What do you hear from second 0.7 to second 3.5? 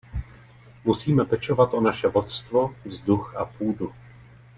Musíme pečovat o naše vodstvo, vzduch a